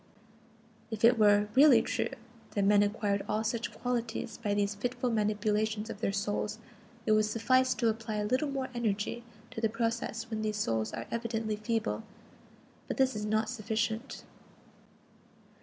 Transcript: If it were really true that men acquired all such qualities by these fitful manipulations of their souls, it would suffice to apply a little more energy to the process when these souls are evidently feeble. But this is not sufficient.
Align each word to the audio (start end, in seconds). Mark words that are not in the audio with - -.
If 0.89 1.05
it 1.05 1.19
were 1.19 1.47
really 1.53 1.83
true 1.83 2.09
that 2.55 2.65
men 2.65 2.81
acquired 2.81 3.23
all 3.29 3.43
such 3.43 3.71
qualities 3.71 4.39
by 4.39 4.55
these 4.55 4.73
fitful 4.73 5.11
manipulations 5.11 5.91
of 5.91 6.01
their 6.01 6.11
souls, 6.11 6.57
it 7.05 7.11
would 7.11 7.25
suffice 7.25 7.75
to 7.75 7.87
apply 7.87 8.15
a 8.15 8.25
little 8.25 8.49
more 8.49 8.69
energy 8.73 9.23
to 9.51 9.61
the 9.61 9.69
process 9.69 10.27
when 10.31 10.41
these 10.41 10.57
souls 10.57 10.91
are 10.91 11.05
evidently 11.11 11.55
feeble. 11.57 12.01
But 12.87 12.97
this 12.97 13.15
is 13.15 13.27
not 13.27 13.47
sufficient. 13.47 14.23